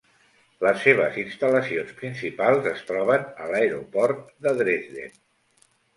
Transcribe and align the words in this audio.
Les 0.67 0.79
seves 0.85 1.17
instal·lacions 1.23 1.91
principals 1.99 2.69
es 2.71 2.81
troben 2.89 3.27
a 3.45 3.53
l'Aeroport 3.53 4.25
de 4.47 4.55
Dresden. 4.63 5.19